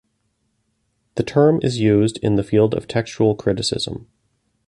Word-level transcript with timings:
The 1.13 1.21
term 1.21 1.59
is 1.61 1.77
used 1.79 2.17
in 2.23 2.33
the 2.35 2.43
field 2.43 2.73
of 2.73 2.87
textual 2.87 3.35
criticism. 3.35 4.07